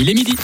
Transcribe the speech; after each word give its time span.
Il 0.00 0.08
est 0.08 0.14
midi. 0.14 0.36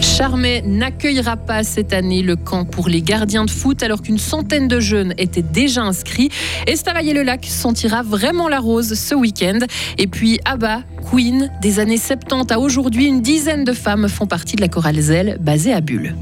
Charmey 0.00 0.62
n'accueillera 0.64 1.36
pas 1.36 1.62
cette 1.62 1.92
année 1.92 2.22
le 2.22 2.36
camp 2.36 2.64
pour 2.64 2.88
les 2.88 3.02
gardiens 3.02 3.44
de 3.44 3.50
foot 3.50 3.82
alors 3.82 4.00
qu'une 4.00 4.16
centaine 4.16 4.66
de 4.66 4.80
jeunes 4.80 5.12
étaient 5.18 5.42
déjà 5.42 5.82
inscrits. 5.82 6.30
Estavayer-le-Lac 6.66 7.44
sentira 7.44 8.02
vraiment 8.02 8.48
la 8.48 8.60
rose 8.60 8.94
ce 8.94 9.14
week-end. 9.14 9.58
Et 9.98 10.06
puis 10.06 10.40
Abba, 10.46 10.84
Queen, 11.10 11.52
des 11.60 11.80
années 11.80 11.98
70 11.98 12.50
à 12.50 12.58
aujourd'hui, 12.58 13.04
une 13.04 13.20
dizaine 13.20 13.64
de 13.64 13.74
femmes 13.74 14.08
font 14.08 14.26
partie 14.26 14.56
de 14.56 14.62
la 14.62 14.68
chorale 14.68 14.98
Zell 15.00 15.36
basée 15.38 15.74
à 15.74 15.82
Bulle. 15.82 16.14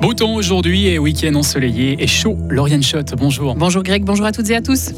Beau 0.00 0.12
temps 0.12 0.34
aujourd'hui 0.34 0.86
et 0.86 0.98
week-end 0.98 1.34
ensoleillé 1.34 1.96
et 2.02 2.06
chaud. 2.06 2.36
Lauriane 2.48 2.82
Schott, 2.82 3.14
bonjour. 3.16 3.54
Bonjour 3.54 3.82
Greg, 3.82 4.04
bonjour 4.04 4.26
à 4.26 4.32
toutes 4.32 4.50
et 4.50 4.56
à 4.56 4.60
tous. 4.60 4.90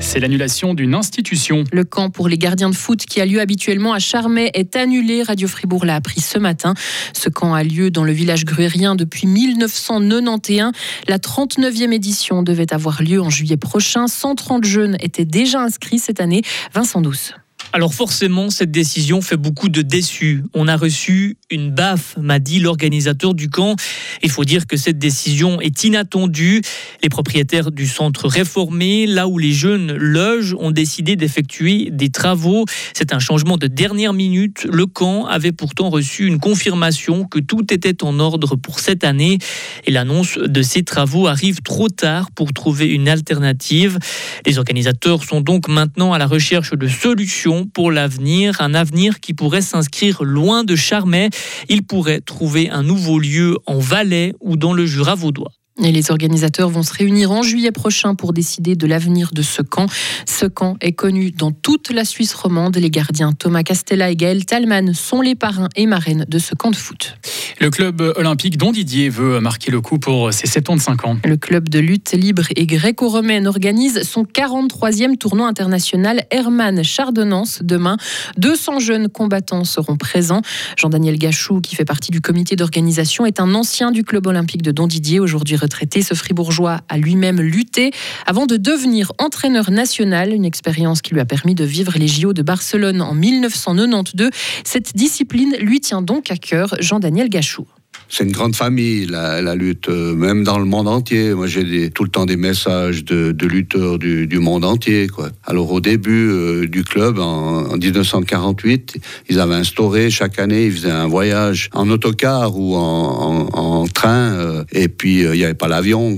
C'est 0.00 0.20
l'annulation 0.20 0.74
d'une 0.74 0.94
institution. 0.94 1.64
Le 1.72 1.84
camp 1.84 2.10
pour 2.10 2.28
les 2.28 2.36
gardiens 2.36 2.68
de 2.68 2.74
foot 2.74 3.06
qui 3.06 3.20
a 3.20 3.26
lieu 3.26 3.40
habituellement 3.40 3.94
à 3.94 3.98
Charmey 3.98 4.50
est 4.52 4.76
annulé. 4.76 5.22
Radio 5.22 5.48
Fribourg 5.48 5.86
l'a 5.86 5.96
appris 5.96 6.20
ce 6.20 6.38
matin. 6.38 6.74
Ce 7.14 7.30
camp 7.30 7.54
a 7.54 7.64
lieu 7.64 7.90
dans 7.90 8.04
le 8.04 8.12
village 8.12 8.44
gruérien 8.44 8.94
depuis 8.94 9.26
1991. 9.26 10.72
La 11.08 11.18
39e 11.18 11.92
édition 11.92 12.42
devait 12.42 12.72
avoir 12.74 13.02
lieu 13.02 13.22
en 13.22 13.30
juillet 13.30 13.56
prochain. 13.56 14.06
130 14.06 14.64
jeunes 14.64 14.96
étaient 15.00 15.24
déjà 15.24 15.62
inscrits 15.62 15.98
cette 15.98 16.20
année. 16.20 16.42
Vincent 16.74 17.00
Douce. 17.00 17.32
Alors 17.76 17.92
forcément, 17.92 18.50
cette 18.50 18.70
décision 18.70 19.20
fait 19.20 19.36
beaucoup 19.36 19.68
de 19.68 19.82
déçus. 19.82 20.44
On 20.54 20.68
a 20.68 20.76
reçu 20.76 21.38
une 21.50 21.72
baffe, 21.72 22.16
m'a 22.16 22.38
dit 22.38 22.60
l'organisateur 22.60 23.34
du 23.34 23.50
camp. 23.50 23.74
Il 24.22 24.30
faut 24.30 24.44
dire 24.44 24.68
que 24.68 24.76
cette 24.76 24.96
décision 24.96 25.60
est 25.60 25.82
inattendue. 25.82 26.62
Les 27.02 27.08
propriétaires 27.08 27.72
du 27.72 27.88
centre 27.88 28.28
réformé, 28.28 29.08
là 29.08 29.26
où 29.26 29.38
les 29.38 29.50
jeunes 29.50 29.92
logent, 29.92 30.54
ont 30.60 30.70
décidé 30.70 31.16
d'effectuer 31.16 31.88
des 31.90 32.10
travaux. 32.10 32.64
C'est 32.92 33.12
un 33.12 33.18
changement 33.18 33.56
de 33.56 33.66
dernière 33.66 34.12
minute. 34.12 34.68
Le 34.70 34.86
camp 34.86 35.26
avait 35.26 35.50
pourtant 35.50 35.90
reçu 35.90 36.28
une 36.28 36.38
confirmation 36.38 37.24
que 37.24 37.40
tout 37.40 37.74
était 37.74 38.04
en 38.04 38.20
ordre 38.20 38.54
pour 38.54 38.78
cette 38.78 39.02
année. 39.02 39.38
Et 39.84 39.90
l'annonce 39.90 40.38
de 40.38 40.62
ces 40.62 40.84
travaux 40.84 41.26
arrive 41.26 41.60
trop 41.60 41.88
tard 41.88 42.30
pour 42.30 42.52
trouver 42.52 42.86
une 42.86 43.08
alternative. 43.08 43.98
Les 44.46 44.58
organisateurs 44.58 45.24
sont 45.24 45.40
donc 45.40 45.66
maintenant 45.66 46.12
à 46.12 46.18
la 46.18 46.28
recherche 46.28 46.72
de 46.72 46.86
solutions 46.86 47.63
pour 47.64 47.90
l'avenir, 47.90 48.60
un 48.60 48.74
avenir 48.74 49.20
qui 49.20 49.34
pourrait 49.34 49.62
s'inscrire 49.62 50.22
loin 50.22 50.64
de 50.64 50.76
Charmey. 50.76 51.30
Il 51.68 51.82
pourrait 51.82 52.20
trouver 52.20 52.70
un 52.70 52.82
nouveau 52.82 53.18
lieu 53.18 53.58
en 53.66 53.78
Valais 53.78 54.34
ou 54.40 54.56
dans 54.56 54.72
le 54.72 54.86
Jura 54.86 55.14
vaudois. 55.14 55.52
Et 55.82 55.90
les 55.90 56.12
organisateurs 56.12 56.68
vont 56.68 56.84
se 56.84 56.94
réunir 56.94 57.32
en 57.32 57.42
juillet 57.42 57.72
prochain 57.72 58.14
pour 58.14 58.32
décider 58.32 58.76
de 58.76 58.86
l'avenir 58.86 59.30
de 59.32 59.42
ce 59.42 59.60
camp. 59.60 59.86
Ce 60.24 60.46
camp 60.46 60.76
est 60.80 60.92
connu 60.92 61.32
dans 61.32 61.50
toute 61.50 61.90
la 61.90 62.04
Suisse 62.04 62.32
romande. 62.32 62.76
Les 62.76 62.90
gardiens 62.90 63.32
Thomas 63.32 63.64
Castella 63.64 64.10
et 64.10 64.16
Gaël 64.16 64.44
Talman 64.44 64.94
sont 64.94 65.20
les 65.20 65.34
parrains 65.34 65.68
et 65.74 65.86
marraines 65.86 66.26
de 66.28 66.38
ce 66.38 66.54
camp 66.54 66.70
de 66.70 66.76
foot. 66.76 67.16
Le 67.60 67.70
club 67.70 68.00
olympique 68.16 68.56
dont 68.56 68.70
Didier 68.70 69.08
veut 69.08 69.40
marquer 69.40 69.72
le 69.72 69.80
coup 69.80 69.98
pour 69.98 70.32
ses 70.32 70.46
75 70.46 70.96
ans. 71.04 71.16
Le 71.24 71.36
club 71.36 71.68
de 71.68 71.80
lutte 71.80 72.12
libre 72.12 72.44
et 72.54 72.66
gréco-romaine 72.66 73.48
organise 73.48 74.02
son 74.02 74.22
43e 74.22 75.16
tournoi 75.16 75.48
international 75.48 76.24
Hermann 76.30 76.84
Chardonnance 76.84 77.60
demain. 77.62 77.96
200 78.38 78.78
jeunes 78.78 79.08
combattants 79.08 79.64
seront 79.64 79.96
présents. 79.96 80.42
Jean-Daniel 80.76 81.18
Gachou, 81.18 81.60
qui 81.60 81.74
fait 81.74 81.84
partie 81.84 82.12
du 82.12 82.20
comité 82.20 82.54
d'organisation, 82.54 83.26
est 83.26 83.40
un 83.40 83.54
ancien 83.56 83.90
du 83.90 84.04
club 84.04 84.28
olympique 84.28 84.62
de 84.62 84.70
Don 84.70 84.86
Didier, 84.86 85.18
aujourd'hui 85.18 85.56
ce 86.02 86.14
fribourgeois 86.14 86.80
a 86.88 86.98
lui-même 86.98 87.40
lutté 87.40 87.92
avant 88.26 88.46
de 88.46 88.56
devenir 88.56 89.12
entraîneur 89.18 89.70
national, 89.70 90.32
une 90.32 90.44
expérience 90.44 91.02
qui 91.02 91.14
lui 91.14 91.20
a 91.20 91.24
permis 91.24 91.54
de 91.54 91.64
vivre 91.64 91.92
les 91.96 92.08
JO 92.08 92.32
de 92.32 92.42
Barcelone 92.42 93.02
en 93.02 93.14
1992. 93.14 94.30
Cette 94.64 94.96
discipline 94.96 95.56
lui 95.60 95.80
tient 95.80 96.02
donc 96.02 96.30
à 96.30 96.36
cœur, 96.36 96.74
Jean-Daniel 96.80 97.28
Gachou 97.28 97.66
c'est 98.14 98.22
une 98.22 98.30
grande 98.30 98.54
famille, 98.54 99.06
la, 99.06 99.56
lutte, 99.56 99.88
euh, 99.88 100.14
même 100.14 100.44
dans 100.44 100.60
le 100.60 100.64
monde 100.64 100.86
entier. 100.86 101.34
Moi, 101.34 101.48
j'ai 101.48 101.90
tout 101.90 102.04
le 102.04 102.10
temps 102.10 102.26
des 102.26 102.36
messages 102.36 103.04
de, 103.04 103.34
lutteurs 103.44 103.98
du, 103.98 104.38
monde 104.38 104.64
entier. 104.64 105.08
Alors, 105.44 105.72
au 105.72 105.80
début 105.80 106.30
euh, 106.30 106.68
du 106.68 106.84
club, 106.84 107.18
en, 107.18 107.76
1948, 107.76 108.98
ils 109.30 109.40
avaient 109.40 109.56
instauré 109.56 110.10
chaque 110.10 110.38
année, 110.38 110.66
ils 110.66 110.72
faisaient 110.72 110.92
un 110.92 111.08
voyage 111.08 111.70
en 111.72 111.90
autocar 111.90 112.56
ou 112.56 112.76
en, 112.76 113.86
train. 113.92 114.32
Euh, 114.34 114.64
et 114.70 114.86
puis, 114.86 115.22
il 115.22 115.32
n'y 115.32 115.44
avait 115.44 115.54
pas 115.54 115.66
l'avion. 115.66 116.16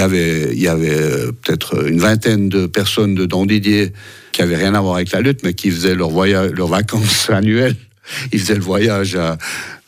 avait, 0.00 0.52
il 0.52 0.60
y 0.60 0.68
avait 0.68 1.32
peut-être 1.42 1.88
une 1.88 1.98
vingtaine 1.98 2.48
de 2.48 2.66
personnes 2.66 3.16
de 3.16 3.26
Don 3.26 3.44
Didier 3.44 3.92
qui 4.30 4.40
n'avaient 4.40 4.56
rien 4.56 4.74
à 4.74 4.80
voir 4.80 4.94
avec 4.94 5.10
la 5.10 5.20
lutte, 5.20 5.40
mais 5.42 5.52
qui 5.52 5.72
faisaient 5.72 5.96
leur 5.96 6.12
leurs 6.12 6.68
vacances 6.68 7.28
annuelles. 7.30 7.74
Ils 8.32 8.38
faisaient 8.38 8.54
le 8.54 8.60
voyage 8.60 9.16
à 9.16 9.36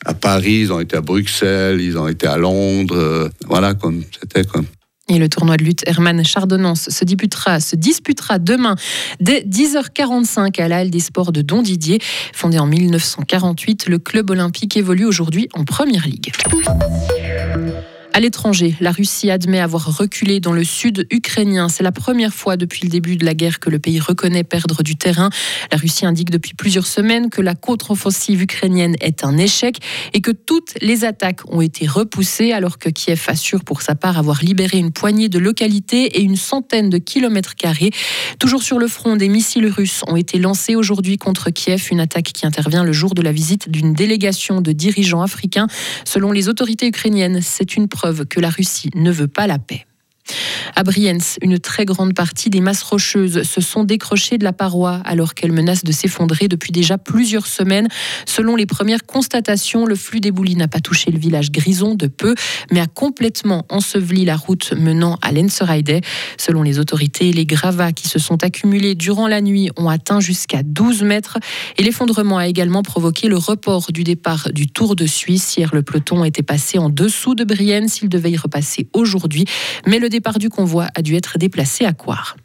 à 0.05 0.15
Paris, 0.15 0.61
ils 0.63 0.73
ont 0.73 0.81
été 0.81 0.97
à 0.97 1.01
Bruxelles, 1.01 1.81
ils 1.81 1.99
ont 1.99 2.09
été 2.09 2.27
à 2.27 2.37
Londres. 2.37 2.97
Euh, 2.97 3.29
voilà, 3.47 3.75
comme 3.75 4.03
c'était 4.21 4.45
comme. 4.45 4.67
Et 5.11 5.19
le 5.19 5.29
tournoi 5.29 5.57
de 5.57 5.65
lutte 5.65 5.83
Hermann 5.87 6.23
Chardonnance 6.23 6.91
se 6.91 7.05
disputera, 7.05 7.61
se 7.61 7.77
disputera 7.77 8.39
demain 8.39 8.77
dès 9.21 9.41
10h45 9.41 10.61
à 10.61 10.69
la 10.69 10.79
Halle 10.79 10.91
des 10.91 11.01
Sports 11.01 11.33
de 11.33 11.41
Don 11.41 11.63
Didier. 11.63 11.99
Fondé 12.35 12.59
en 12.59 12.67
1948, 12.67 13.89
le 13.89 13.99
club 13.99 14.31
olympique 14.31 14.77
évolue 14.77 15.07
aujourd'hui 15.07 15.49
en 15.55 15.65
Première 15.65 16.07
Ligue. 16.07 16.31
À 18.19 18.21
l'étranger, 18.21 18.75
la 18.81 18.91
Russie 18.91 19.31
admet 19.31 19.61
avoir 19.61 19.97
reculé 19.97 20.41
dans 20.41 20.53
le 20.53 20.65
sud 20.65 21.07
ukrainien. 21.13 21.69
C'est 21.69 21.85
la 21.85 21.93
première 21.93 22.35
fois 22.35 22.57
depuis 22.57 22.81
le 22.83 22.89
début 22.89 23.15
de 23.15 23.25
la 23.25 23.33
guerre 23.33 23.61
que 23.61 23.71
le 23.71 23.79
pays 23.79 24.01
reconnaît 24.01 24.43
perdre 24.43 24.83
du 24.83 24.97
terrain. 24.97 25.31
La 25.71 25.79
Russie 25.79 26.05
indique 26.05 26.31
depuis 26.31 26.55
plusieurs 26.55 26.89
semaines 26.89 27.31
que 27.31 27.41
la 27.41 27.55
contre-offensive 27.55 28.43
ukrainienne 28.43 28.97
est 29.01 29.25
un 29.25 29.39
échec 29.39 29.77
et 30.15 30.21
que 30.21 30.33
toutes 30.33 30.75
les 30.81 31.05
attaques 31.05 31.49
ont 31.49 31.61
été 31.61 31.87
repoussées 31.87 32.51
alors 32.51 32.79
que 32.79 32.89
Kiev 32.89 33.23
assure 33.29 33.63
pour 33.63 33.83
sa 33.83 33.95
part 33.95 34.19
avoir 34.19 34.43
libéré 34.43 34.79
une 34.79 34.91
poignée 34.91 35.29
de 35.29 35.39
localités 35.39 36.19
et 36.19 36.21
une 36.21 36.35
centaine 36.35 36.91
de 36.91 36.99
kilomètres 36.99 37.55
carrés. 37.55 37.93
Toujours 38.41 38.65
sur 38.65 38.81
le 38.81 38.89
front, 38.89 39.15
des 39.15 39.29
missiles 39.29 39.69
russes 39.69 40.03
ont 40.09 40.17
été 40.17 40.39
lancés 40.41 40.75
aujourd'hui 40.75 41.19
contre 41.19 41.51
Kiev, 41.51 41.87
une 41.93 42.01
attaque 42.01 42.33
qui 42.33 42.47
intervient 42.47 42.83
le 42.83 42.93
jour 42.93 43.15
de 43.15 43.23
la 43.23 43.31
visite 43.31 43.69
d'une 43.69 43.93
délégation 43.93 44.61
de 44.61 44.73
dirigeants 44.73 45.23
africains. 45.23 45.69
Selon 46.05 46.33
les 46.33 46.49
autorités 46.49 46.89
ukrainiennes, 46.89 47.43
c'est 47.43 47.77
une 47.77 47.87
preuve 47.87 48.08
que 48.29 48.41
la 48.41 48.51
Russie 48.51 48.91
ne 48.95 49.11
veut 49.11 49.29
pas 49.29 49.47
la 49.47 49.59
paix. 49.59 49.88
À 50.79 50.85
Brienz, 50.85 51.39
une 51.43 51.59
très 51.59 51.85
grande 51.85 52.15
partie 52.15 52.51
des 52.51 52.61
masses 52.61 52.85
rocheuses 52.85 53.43
se 53.43 53.61
sont 53.61 53.83
décrochées 53.83 54.39
de 54.39 54.45
la 54.45 54.53
paroi 54.53 55.01
alors 55.05 55.35
qu'elles 55.35 55.51
menacent 55.51 55.83
de 55.83 55.91
s'effondrer 55.91 56.47
depuis 56.47 56.71
déjà 56.71 56.99
plusieurs 56.99 57.49
semaines. 57.49 57.89
Selon 58.27 58.55
les 58.55 58.65
premières 58.65 59.05
constatations, 59.05 59.87
le 59.87 59.97
flux 59.97 60.21
d'éboulis 60.21 60.55
n'a 60.55 60.69
pas 60.69 60.79
touché 60.79 61.11
le 61.11 61.19
village 61.19 61.51
Grison 61.51 61.97
de 61.97 62.07
peu, 62.07 62.37
mais 62.71 62.79
a 62.79 62.87
complètement 62.87 63.67
enseveli 63.71 64.25
la 64.25 64.37
route 64.37 64.73
menant 64.73 65.19
à 65.21 65.33
Lensereide. 65.33 66.01
Selon 66.37 66.63
les 66.63 66.79
autorités, 66.79 67.33
les 67.33 67.45
gravats 67.45 67.91
qui 67.91 68.07
se 68.07 68.21
sont 68.21 68.45
accumulés 68.45 68.95
durant 68.95 69.27
la 69.27 69.41
nuit 69.41 69.71
ont 69.79 69.89
atteint 69.89 70.21
jusqu'à 70.21 70.63
12 70.63 71.03
mètres 71.03 71.39
et 71.77 71.83
l'effondrement 71.83 72.39
a 72.39 72.47
également 72.47 72.83
provoqué 72.83 73.27
le 73.27 73.37
report 73.37 73.91
du 73.91 74.05
départ 74.05 74.51
du 74.53 74.69
Tour 74.69 74.95
de 74.95 75.07
Suisse. 75.07 75.57
Hier, 75.57 75.75
le 75.75 75.83
peloton 75.83 76.23
était 76.23 76.45
passé 76.45 76.79
en 76.79 76.89
dessous 76.89 77.35
de 77.35 77.43
Brienz. 77.43 77.99
Il 78.01 78.09
devait 78.09 78.31
y 78.31 78.37
repasser 78.37 78.87
aujourd'hui, 78.93 79.45
mais 79.85 79.99
le 79.99 80.09
départ 80.09 80.39
du 80.39 80.49
convoi 80.49 80.68
a 80.77 81.03
dû 81.03 81.17
être 81.17 81.39
déplacé 81.39 81.85
à 81.85 81.93
Coire. 81.93 82.37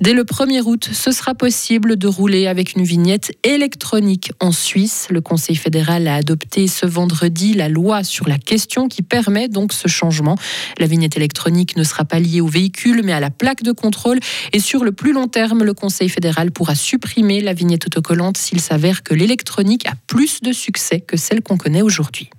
Dès 0.00 0.12
le 0.12 0.24
1er 0.24 0.62
août, 0.62 0.88
ce 0.92 1.12
sera 1.12 1.34
possible 1.34 1.96
de 1.96 2.08
rouler 2.08 2.46
avec 2.46 2.74
une 2.74 2.82
vignette 2.82 3.32
électronique 3.44 4.32
en 4.40 4.50
Suisse. 4.50 5.06
Le 5.10 5.20
Conseil 5.20 5.54
fédéral 5.54 6.08
a 6.08 6.16
adopté 6.16 6.66
ce 6.66 6.84
vendredi 6.84 7.54
la 7.54 7.68
loi 7.68 8.02
sur 8.02 8.28
la 8.28 8.38
question 8.38 8.88
qui 8.88 9.02
permet 9.02 9.48
donc 9.48 9.72
ce 9.72 9.86
changement. 9.86 10.36
La 10.78 10.86
vignette 10.86 11.16
électronique 11.16 11.76
ne 11.76 11.84
sera 11.84 12.04
pas 12.04 12.18
liée 12.18 12.40
au 12.40 12.48
véhicule 12.48 13.02
mais 13.04 13.12
à 13.12 13.20
la 13.20 13.30
plaque 13.30 13.62
de 13.62 13.72
contrôle 13.72 14.18
et 14.52 14.58
sur 14.58 14.84
le 14.84 14.92
plus 14.92 15.12
long 15.12 15.28
terme, 15.28 15.62
le 15.62 15.74
Conseil 15.74 16.08
fédéral 16.08 16.50
pourra 16.50 16.74
supprimer 16.74 17.40
la 17.40 17.54
vignette 17.54 17.86
autocollante 17.86 18.36
s'il 18.36 18.60
s'avère 18.60 19.04
que 19.04 19.14
l'électronique 19.14 19.86
a 19.86 19.94
plus 20.08 20.42
de 20.42 20.52
succès 20.52 21.00
que 21.00 21.16
celle 21.16 21.40
qu'on 21.40 21.56
connaît 21.56 21.82
aujourd'hui. 21.82 22.30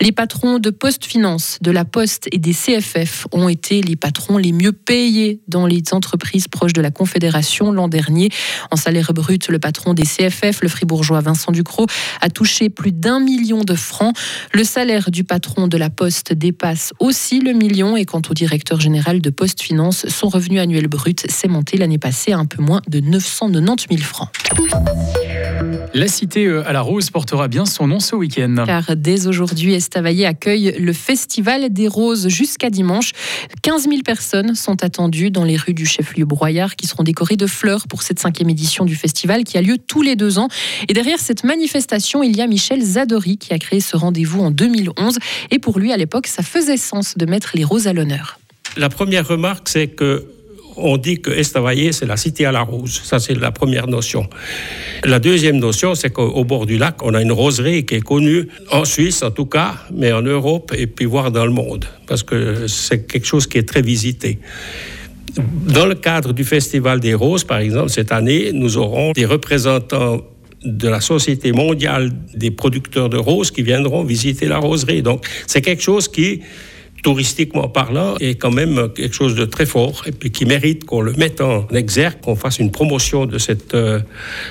Les 0.00 0.12
patrons 0.12 0.58
de 0.58 0.70
Post 0.70 1.04
Finance, 1.04 1.58
de 1.60 1.70
la 1.70 1.84
Poste 1.84 2.28
et 2.32 2.38
des 2.38 2.52
CFF 2.52 3.26
ont 3.32 3.48
été 3.48 3.82
les 3.82 3.96
patrons 3.96 4.36
les 4.36 4.52
mieux 4.52 4.72
payés 4.72 5.40
dans 5.48 5.66
les 5.66 5.82
entreprises 5.92 6.48
proches 6.48 6.72
de 6.72 6.80
la 6.80 6.90
Confédération 6.90 7.70
l'an 7.70 7.88
dernier. 7.88 8.30
En 8.70 8.76
salaire 8.76 9.12
brut, 9.12 9.48
le 9.48 9.58
patron 9.58 9.94
des 9.94 10.04
CFF, 10.04 10.62
le 10.62 10.68
fribourgeois 10.68 11.20
Vincent 11.20 11.52
Ducrot, 11.52 11.86
a 12.20 12.30
touché 12.30 12.68
plus 12.68 12.92
d'un 12.92 13.20
million 13.20 13.64
de 13.64 13.74
francs. 13.74 14.16
Le 14.52 14.64
salaire 14.64 15.10
du 15.10 15.24
patron 15.24 15.68
de 15.68 15.76
la 15.76 15.90
Poste 15.90 16.32
dépasse 16.32 16.92
aussi 16.98 17.40
le 17.40 17.52
million 17.52 17.96
et 17.96 18.04
quant 18.04 18.22
au 18.28 18.34
directeur 18.34 18.80
général 18.80 19.20
de 19.20 19.30
Post 19.30 19.62
Finance, 19.62 20.08
son 20.08 20.28
revenu 20.28 20.58
annuel 20.58 20.88
brut 20.88 21.30
s'est 21.30 21.48
monté 21.48 21.76
l'année 21.76 21.98
passée 21.98 22.32
à 22.32 22.38
un 22.38 22.46
peu 22.46 22.62
moins 22.62 22.82
de 22.88 23.00
990 23.00 23.86
000 23.90 24.02
francs. 24.02 24.28
La 25.94 26.08
cité 26.08 26.46
euh, 26.46 26.66
à 26.66 26.72
la 26.72 26.80
rose 26.80 27.10
portera 27.10 27.48
bien 27.48 27.66
son 27.66 27.86
nom 27.86 28.00
ce 28.00 28.16
week-end. 28.16 28.64
Car 28.66 28.96
dès 28.96 29.26
aujourd'hui, 29.26 29.74
Estavayer 29.74 30.26
accueille 30.26 30.74
le 30.78 30.92
Festival 30.92 31.72
des 31.72 31.88
Roses 31.88 32.28
jusqu'à 32.28 32.70
dimanche. 32.70 33.12
15 33.62 33.88
000 33.88 34.00
personnes 34.02 34.54
sont 34.54 34.82
attendues 34.82 35.30
dans 35.30 35.44
les 35.44 35.56
rues 35.56 35.74
du 35.74 35.84
chef-lieu 35.84 36.24
Broyard 36.24 36.76
qui 36.76 36.86
seront 36.86 37.02
décorées 37.02 37.36
de 37.36 37.46
fleurs 37.46 37.86
pour 37.88 38.02
cette 38.02 38.18
cinquième 38.18 38.48
édition 38.48 38.84
du 38.84 38.94
festival 38.94 39.44
qui 39.44 39.58
a 39.58 39.62
lieu 39.62 39.76
tous 39.78 40.02
les 40.02 40.16
deux 40.16 40.38
ans. 40.38 40.48
Et 40.88 40.94
derrière 40.94 41.18
cette 41.18 41.44
manifestation, 41.44 42.22
il 42.22 42.36
y 42.36 42.40
a 42.40 42.46
Michel 42.46 42.82
Zadori 42.82 43.36
qui 43.36 43.52
a 43.52 43.58
créé 43.58 43.80
ce 43.80 43.96
rendez-vous 43.96 44.40
en 44.40 44.50
2011. 44.50 45.18
Et 45.50 45.58
pour 45.58 45.78
lui, 45.78 45.92
à 45.92 45.96
l'époque, 45.96 46.26
ça 46.26 46.42
faisait 46.42 46.76
sens 46.76 47.16
de 47.16 47.26
mettre 47.26 47.52
les 47.54 47.64
roses 47.64 47.86
à 47.86 47.92
l'honneur. 47.92 48.38
La 48.76 48.88
première 48.88 49.28
remarque, 49.28 49.68
c'est 49.68 49.88
que 49.88 50.26
on 50.76 50.96
dit 50.96 51.20
que 51.20 51.30
Estavayer, 51.30 51.92
c'est 51.92 52.06
la 52.06 52.16
cité 52.16 52.46
à 52.46 52.52
la 52.52 52.62
rose. 52.62 53.00
Ça, 53.04 53.18
c'est 53.18 53.34
la 53.34 53.50
première 53.50 53.86
notion. 53.86 54.28
La 55.04 55.18
deuxième 55.18 55.58
notion, 55.58 55.94
c'est 55.94 56.10
qu'au 56.10 56.44
bord 56.44 56.66
du 56.66 56.78
lac, 56.78 57.02
on 57.02 57.14
a 57.14 57.22
une 57.22 57.32
roserie 57.32 57.84
qui 57.84 57.96
est 57.96 58.00
connue, 58.00 58.48
en 58.70 58.84
Suisse 58.84 59.22
en 59.22 59.30
tout 59.30 59.46
cas, 59.46 59.74
mais 59.94 60.12
en 60.12 60.22
Europe 60.22 60.72
et 60.76 60.86
puis 60.86 61.04
voir 61.04 61.30
dans 61.30 61.44
le 61.44 61.52
monde, 61.52 61.84
parce 62.06 62.22
que 62.22 62.66
c'est 62.66 63.06
quelque 63.06 63.26
chose 63.26 63.46
qui 63.46 63.58
est 63.58 63.68
très 63.68 63.82
visité. 63.82 64.38
Dans 65.36 65.86
le 65.86 65.94
cadre 65.94 66.32
du 66.32 66.44
Festival 66.44 67.00
des 67.00 67.14
Roses, 67.14 67.44
par 67.44 67.58
exemple, 67.58 67.88
cette 67.88 68.12
année, 68.12 68.50
nous 68.52 68.76
aurons 68.76 69.12
des 69.12 69.24
représentants 69.24 70.20
de 70.64 70.88
la 70.88 71.00
Société 71.00 71.52
mondiale 71.52 72.10
des 72.34 72.50
producteurs 72.50 73.08
de 73.08 73.16
roses 73.16 73.50
qui 73.50 73.62
viendront 73.62 74.04
visiter 74.04 74.46
la 74.46 74.58
roserie. 74.58 75.02
Donc, 75.02 75.26
c'est 75.46 75.60
quelque 75.60 75.82
chose 75.82 76.08
qui 76.08 76.40
touristiquement 77.02 77.68
parlant, 77.68 78.16
est 78.20 78.36
quand 78.36 78.50
même 78.50 78.88
quelque 78.94 79.14
chose 79.14 79.34
de 79.34 79.44
très 79.44 79.66
fort 79.66 80.04
et 80.06 80.12
puis 80.12 80.30
qui 80.30 80.46
mérite 80.46 80.84
qu'on 80.84 81.00
le 81.00 81.12
mette 81.12 81.40
en 81.40 81.66
exergue, 81.68 82.20
qu'on 82.20 82.36
fasse 82.36 82.58
une 82.58 82.70
promotion 82.70 83.26
de 83.26 83.38
cette 83.38 83.74
euh, 83.74 84.00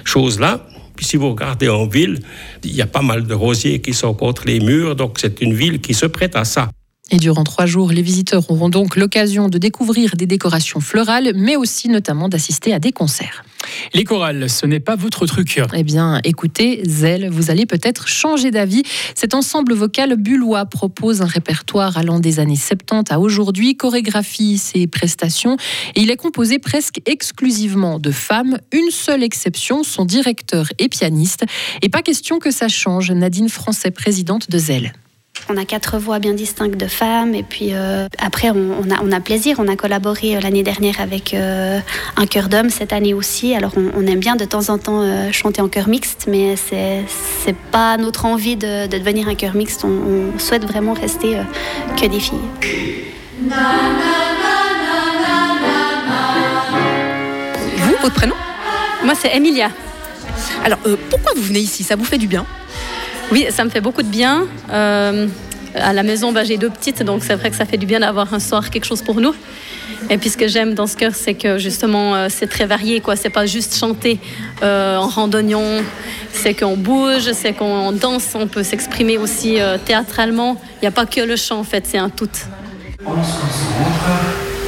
chose-là. 0.03 0.67
Puis 0.95 1.05
si 1.05 1.17
vous 1.17 1.29
regardez 1.29 1.69
en 1.69 1.87
ville, 1.87 2.19
il 2.63 2.75
y 2.75 2.81
a 2.81 2.87
pas 2.87 3.01
mal 3.01 3.25
de 3.25 3.33
rosiers 3.33 3.79
qui 3.79 3.93
sont 3.93 4.13
contre 4.13 4.45
les 4.45 4.59
murs, 4.59 4.95
donc 4.95 5.17
c'est 5.19 5.41
une 5.41 5.53
ville 5.53 5.79
qui 5.79 5.93
se 5.93 6.05
prête 6.05 6.35
à 6.35 6.45
ça. 6.45 6.69
Et 7.11 7.17
durant 7.17 7.43
trois 7.43 7.65
jours, 7.65 7.91
les 7.91 8.01
visiteurs 8.01 8.49
auront 8.49 8.69
donc 8.69 8.95
l'occasion 8.95 9.49
de 9.49 9.57
découvrir 9.57 10.15
des 10.15 10.25
décorations 10.25 10.79
florales, 10.79 11.33
mais 11.35 11.57
aussi 11.57 11.89
notamment 11.89 12.29
d'assister 12.29 12.73
à 12.73 12.79
des 12.79 12.93
concerts. 12.93 13.43
Les 13.93 14.05
chorales, 14.05 14.49
ce 14.49 14.65
n'est 14.65 14.79
pas 14.79 14.95
votre 14.95 15.25
truc. 15.25 15.61
Eh 15.73 15.83
bien, 15.83 16.19
écoutez, 16.23 16.81
Zelle, 16.85 17.29
vous 17.29 17.51
allez 17.51 17.65
peut-être 17.65 18.07
changer 18.07 18.49
d'avis. 18.49 18.83
Cet 19.13 19.33
ensemble 19.33 19.73
vocal 19.73 20.15
bullois 20.15 20.65
propose 20.65 21.21
un 21.21 21.25
répertoire 21.25 21.97
allant 21.97 22.19
des 22.19 22.39
années 22.39 22.55
70 22.55 23.11
à 23.11 23.19
aujourd'hui, 23.19 23.75
chorégraphie 23.75 24.57
ses 24.57 24.87
prestations, 24.87 25.57
et 25.95 26.01
il 26.01 26.11
est 26.11 26.17
composé 26.17 26.59
presque 26.59 27.01
exclusivement 27.05 27.99
de 27.99 28.11
femmes. 28.11 28.57
Une 28.71 28.89
seule 28.89 29.23
exception, 29.23 29.83
son 29.83 30.05
directeur 30.05 30.67
et 30.79 30.87
pianiste. 30.87 31.43
Et 31.81 31.89
pas 31.89 32.01
question 32.01 32.39
que 32.39 32.51
ça 32.51 32.69
change, 32.69 33.11
Nadine 33.11 33.49
Français, 33.49 33.91
présidente 33.91 34.49
de 34.49 34.57
Zelle. 34.57 34.93
On 35.53 35.57
a 35.57 35.65
quatre 35.65 35.97
voix 35.97 36.19
bien 36.19 36.33
distinctes 36.33 36.77
de 36.77 36.87
femmes 36.87 37.35
et 37.35 37.43
puis 37.43 37.73
euh, 37.73 38.07
après 38.19 38.51
on, 38.51 38.89
a, 38.89 39.01
on, 39.03 39.11
a, 39.11 39.19
plaisir. 39.19 39.57
On 39.59 39.67
a 39.67 39.75
collaboré 39.75 40.37
euh, 40.37 40.39
l'année 40.39 40.63
dernière 40.63 41.01
avec 41.01 41.33
euh, 41.33 41.81
un 42.15 42.25
chœur 42.25 42.47
d'hommes 42.47 42.69
cette 42.69 42.93
année 42.93 43.13
aussi. 43.13 43.53
Alors 43.53 43.73
on, 43.75 44.07
aime 44.07 44.21
bien 44.21 44.37
de 44.37 44.45
temps 44.45 44.69
en 44.69 44.77
temps 44.77 45.03
chanter 45.33 45.61
en 45.61 45.67
chœur 45.67 45.89
mixte, 45.89 46.27
mais 46.29 46.55
c'est 46.55 47.03
c'est 47.43 47.55
pas 47.55 47.97
notre 47.97 48.23
envie 48.23 48.55
de, 48.55 48.87
devenir 48.87 49.27
un 49.27 49.35
chœur 49.35 49.53
mixte. 49.53 49.83
On, 49.83 50.39
souhaite 50.39 50.63
vraiment 50.63 50.93
rester 50.93 51.35
que 51.99 52.05
des 52.05 52.21
filles. 52.21 52.39
Vous, 57.75 57.95
votre 58.01 58.15
prénom? 58.15 58.35
Moi 59.03 59.15
c'est 59.15 59.35
Emilia. 59.35 59.69
Alors 60.63 60.79
pourquoi 61.09 61.33
vous 61.35 61.43
venez 61.43 61.59
ici? 61.59 61.83
Ça 61.83 61.97
vous 61.97 62.05
fait 62.05 62.17
du 62.17 62.27
bien? 62.27 62.45
Oui, 63.31 63.47
ça 63.49 63.63
me 63.63 63.69
fait 63.69 63.81
beaucoup 63.81 64.03
de 64.03 64.09
bien. 64.09 64.45
Euh, 64.71 65.27
à 65.73 65.93
la 65.93 66.03
maison, 66.03 66.33
bah, 66.33 66.43
j'ai 66.43 66.57
deux 66.57 66.69
petites, 66.69 67.01
donc 67.01 67.23
c'est 67.23 67.35
vrai 67.35 67.49
que 67.49 67.55
ça 67.55 67.65
fait 67.65 67.77
du 67.77 67.85
bien 67.85 68.01
d'avoir 68.01 68.33
un 68.33 68.39
soir 68.39 68.69
quelque 68.69 68.85
chose 68.85 69.01
pour 69.01 69.21
nous. 69.21 69.33
Et 70.09 70.17
puis 70.17 70.29
ce 70.29 70.35
que 70.35 70.49
j'aime 70.49 70.73
dans 70.73 70.87
ce 70.87 70.97
cœur, 70.97 71.13
c'est 71.15 71.35
que 71.35 71.57
justement, 71.57 72.13
euh, 72.13 72.27
c'est 72.29 72.47
très 72.47 72.65
varié. 72.65 72.99
quoi. 72.99 73.15
C'est 73.15 73.29
pas 73.29 73.45
juste 73.45 73.77
chanter 73.77 74.19
euh, 74.63 74.97
en 74.97 75.07
randonnion, 75.07 75.81
c'est 76.33 76.53
qu'on 76.53 76.75
bouge, 76.75 77.31
c'est 77.31 77.53
qu'on 77.53 77.93
danse, 77.93 78.27
on 78.35 78.47
peut 78.47 78.63
s'exprimer 78.63 79.17
aussi 79.17 79.59
théâtralement. 79.85 80.61
Il 80.77 80.85
n'y 80.85 80.87
a 80.89 80.91
pas 80.91 81.05
que 81.05 81.21
le 81.21 81.37
chant, 81.37 81.59
en 81.59 81.63
fait, 81.63 81.85
c'est 81.87 81.97
un 81.97 82.09
tout. 82.09 82.29
On 83.05 83.11
se 83.11 83.31
concentre, 83.31 84.11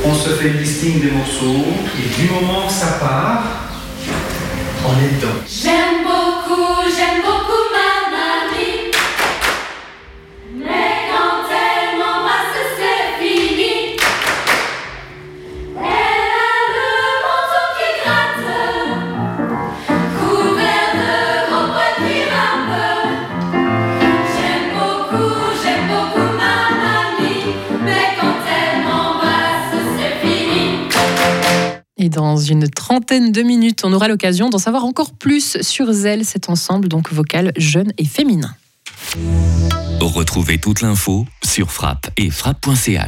on 0.06 0.14
se 0.16 0.30
fait 0.30 0.50
le 0.50 0.60
listing 0.60 1.02
des 1.02 1.12
morceaux, 1.12 1.66
et 2.00 2.22
du 2.22 2.30
moment 2.30 2.66
que 2.68 2.74
ça 2.74 2.98
part, 3.00 3.44
on 4.86 4.92
est 5.04 5.20
dedans. 5.20 5.40
J'aime 5.48 6.04
beaucoup, 6.04 6.82
j'aime 6.96 7.22
beaucoup. 7.22 7.33
Et 32.04 32.10
dans 32.10 32.36
une 32.36 32.68
trentaine 32.68 33.32
de 33.32 33.42
minutes, 33.44 33.86
on 33.86 33.94
aura 33.94 34.10
l'occasion 34.10 34.50
d'en 34.50 34.58
savoir 34.58 34.84
encore 34.84 35.14
plus 35.14 35.62
sur 35.62 35.94
Zelle, 35.94 36.26
cet 36.26 36.50
ensemble 36.50 36.90
donc 36.90 37.14
vocal 37.14 37.54
jeune 37.56 37.94
et 37.98 38.04
féminin. 38.04 38.54
Retrouvez 40.02 40.58
toute 40.58 40.82
l'info 40.82 41.26
sur 41.46 41.72
frappe 41.72 42.10
et 42.18 42.30
frappe.ch. 42.30 43.00